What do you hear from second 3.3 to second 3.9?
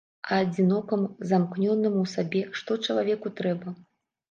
трэба?